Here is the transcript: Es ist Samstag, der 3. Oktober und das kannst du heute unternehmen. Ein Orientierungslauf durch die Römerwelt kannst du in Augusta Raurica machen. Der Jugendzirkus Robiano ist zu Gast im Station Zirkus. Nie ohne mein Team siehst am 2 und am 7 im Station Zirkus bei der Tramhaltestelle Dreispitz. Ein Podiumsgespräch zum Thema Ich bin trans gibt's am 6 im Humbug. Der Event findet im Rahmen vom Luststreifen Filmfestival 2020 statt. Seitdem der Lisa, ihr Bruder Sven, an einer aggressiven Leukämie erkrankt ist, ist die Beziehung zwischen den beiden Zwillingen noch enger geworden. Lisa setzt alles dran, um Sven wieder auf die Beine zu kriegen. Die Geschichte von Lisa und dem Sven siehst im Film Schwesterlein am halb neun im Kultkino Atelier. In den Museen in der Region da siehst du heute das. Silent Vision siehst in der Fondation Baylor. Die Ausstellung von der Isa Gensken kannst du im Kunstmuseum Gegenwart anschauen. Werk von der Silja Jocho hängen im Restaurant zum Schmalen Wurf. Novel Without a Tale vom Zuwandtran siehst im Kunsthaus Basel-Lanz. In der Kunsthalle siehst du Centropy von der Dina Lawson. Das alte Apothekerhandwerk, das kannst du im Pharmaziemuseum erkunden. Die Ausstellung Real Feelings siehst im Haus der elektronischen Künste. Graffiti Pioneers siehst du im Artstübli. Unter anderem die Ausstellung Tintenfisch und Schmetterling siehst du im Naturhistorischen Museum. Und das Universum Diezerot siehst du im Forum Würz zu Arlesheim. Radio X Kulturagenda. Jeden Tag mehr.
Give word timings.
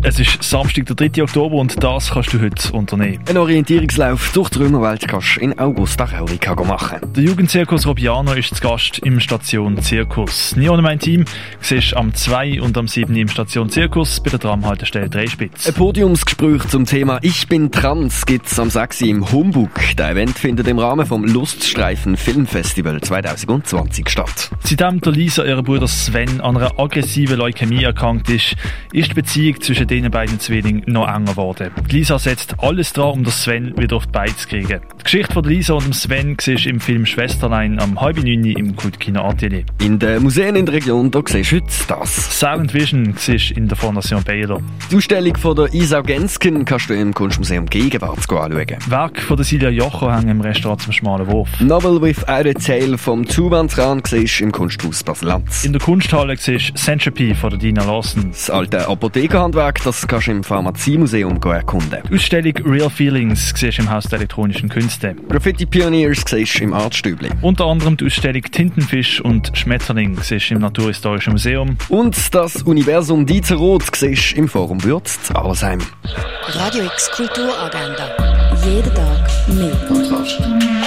Es 0.00 0.20
ist 0.20 0.40
Samstag, 0.44 0.86
der 0.86 0.94
3. 0.94 1.24
Oktober 1.24 1.56
und 1.56 1.82
das 1.82 2.12
kannst 2.12 2.32
du 2.32 2.40
heute 2.40 2.72
unternehmen. 2.72 3.18
Ein 3.28 3.36
Orientierungslauf 3.36 4.30
durch 4.32 4.48
die 4.50 4.60
Römerwelt 4.60 5.08
kannst 5.08 5.36
du 5.36 5.40
in 5.40 5.58
Augusta 5.58 6.04
Raurica 6.04 6.54
machen. 6.54 7.00
Der 7.16 7.24
Jugendzirkus 7.24 7.84
Robiano 7.84 8.32
ist 8.34 8.54
zu 8.54 8.62
Gast 8.62 9.00
im 9.00 9.18
Station 9.18 9.76
Zirkus. 9.82 10.54
Nie 10.54 10.68
ohne 10.68 10.82
mein 10.82 11.00
Team 11.00 11.24
siehst 11.60 11.96
am 11.96 12.14
2 12.14 12.62
und 12.62 12.78
am 12.78 12.86
7 12.86 13.14
im 13.16 13.26
Station 13.26 13.70
Zirkus 13.70 14.20
bei 14.20 14.30
der 14.30 14.38
Tramhaltestelle 14.38 15.10
Dreispitz. 15.10 15.66
Ein 15.66 15.74
Podiumsgespräch 15.74 16.68
zum 16.68 16.86
Thema 16.86 17.18
Ich 17.22 17.48
bin 17.48 17.72
trans 17.72 18.24
gibt's 18.24 18.56
am 18.60 18.70
6 18.70 19.00
im 19.00 19.32
Humbug. 19.32 19.72
Der 19.98 20.10
Event 20.10 20.38
findet 20.38 20.68
im 20.68 20.78
Rahmen 20.78 21.06
vom 21.06 21.24
Luststreifen 21.24 22.16
Filmfestival 22.16 23.00
2020 23.00 24.08
statt. 24.08 24.50
Seitdem 24.62 25.00
der 25.00 25.12
Lisa, 25.12 25.44
ihr 25.44 25.60
Bruder 25.60 25.88
Sven, 25.88 26.40
an 26.40 26.56
einer 26.56 26.78
aggressiven 26.78 27.36
Leukämie 27.36 27.82
erkrankt 27.82 28.30
ist, 28.30 28.54
ist 28.92 29.10
die 29.10 29.14
Beziehung 29.14 29.60
zwischen 29.60 29.87
den 29.88 30.10
beiden 30.10 30.38
Zwillingen 30.38 30.82
noch 30.86 31.08
enger 31.08 31.32
geworden. 31.32 31.70
Lisa 31.90 32.18
setzt 32.18 32.60
alles 32.60 32.92
dran, 32.92 33.10
um 33.10 33.26
Sven 33.26 33.76
wieder 33.76 33.96
auf 33.96 34.06
die 34.06 34.12
Beine 34.12 34.36
zu 34.36 34.48
kriegen. 34.48 34.80
Die 35.08 35.12
Geschichte 35.12 35.32
von 35.32 35.44
Lisa 35.44 35.72
und 35.72 35.86
dem 35.86 35.92
Sven 35.94 36.36
siehst 36.38 36.66
im 36.66 36.80
Film 36.80 37.06
Schwesterlein 37.06 37.80
am 37.80 37.98
halb 37.98 38.18
neun 38.22 38.44
im 38.44 38.76
Kultkino 38.76 39.22
Atelier. 39.22 39.64
In 39.82 39.98
den 39.98 40.22
Museen 40.22 40.54
in 40.54 40.66
der 40.66 40.74
Region 40.74 41.10
da 41.10 41.22
siehst 41.24 41.50
du 41.50 41.56
heute 41.56 41.66
das. 41.88 42.38
Silent 42.38 42.74
Vision 42.74 43.14
siehst 43.16 43.52
in 43.52 43.68
der 43.68 43.78
Fondation 43.78 44.22
Baylor. 44.22 44.60
Die 44.90 44.96
Ausstellung 44.96 45.34
von 45.38 45.56
der 45.56 45.72
Isa 45.72 46.02
Gensken 46.02 46.66
kannst 46.66 46.90
du 46.90 46.94
im 46.94 47.14
Kunstmuseum 47.14 47.64
Gegenwart 47.64 48.18
anschauen. 48.18 48.52
Werk 48.52 49.22
von 49.22 49.38
der 49.38 49.46
Silja 49.46 49.70
Jocho 49.70 50.12
hängen 50.12 50.28
im 50.28 50.40
Restaurant 50.42 50.82
zum 50.82 50.92
Schmalen 50.92 51.26
Wurf. 51.26 51.58
Novel 51.58 52.02
Without 52.02 52.46
a 52.46 52.52
Tale 52.52 52.98
vom 52.98 53.26
Zuwandtran 53.26 54.02
siehst 54.06 54.42
im 54.42 54.52
Kunsthaus 54.52 55.02
Basel-Lanz. 55.02 55.64
In 55.64 55.72
der 55.72 55.80
Kunsthalle 55.80 56.36
siehst 56.36 56.68
du 56.68 56.74
Centropy 56.74 57.34
von 57.34 57.48
der 57.48 57.58
Dina 57.58 57.82
Lawson. 57.82 58.28
Das 58.28 58.50
alte 58.50 58.86
Apothekerhandwerk, 58.86 59.82
das 59.84 60.06
kannst 60.06 60.26
du 60.26 60.32
im 60.32 60.44
Pharmaziemuseum 60.44 61.40
erkunden. 61.42 62.02
Die 62.10 62.14
Ausstellung 62.14 62.52
Real 62.66 62.90
Feelings 62.90 63.54
siehst 63.56 63.78
im 63.78 63.88
Haus 63.88 64.04
der 64.04 64.18
elektronischen 64.18 64.68
Künste. 64.68 64.97
Graffiti 65.28 65.66
Pioneers 65.66 66.22
siehst 66.26 66.58
du 66.58 66.64
im 66.64 66.72
Artstübli. 66.72 67.30
Unter 67.42 67.66
anderem 67.66 67.96
die 67.96 68.06
Ausstellung 68.06 68.42
Tintenfisch 68.42 69.20
und 69.20 69.50
Schmetterling 69.54 70.18
siehst 70.20 70.50
du 70.50 70.54
im 70.54 70.60
Naturhistorischen 70.60 71.32
Museum. 71.32 71.76
Und 71.88 72.34
das 72.34 72.62
Universum 72.62 73.26
Diezerot 73.26 73.84
siehst 73.94 74.32
du 74.32 74.36
im 74.36 74.48
Forum 74.48 74.82
Würz 74.84 75.22
zu 75.22 75.36
Arlesheim. 75.36 75.80
Radio 76.48 76.84
X 76.84 77.10
Kulturagenda. 77.10 78.16
Jeden 78.64 78.94
Tag 78.94 79.48
mehr. 79.48 80.77